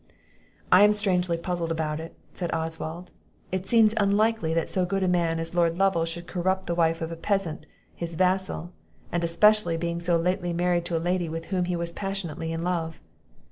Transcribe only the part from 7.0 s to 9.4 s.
of a peasant, his vassal; and,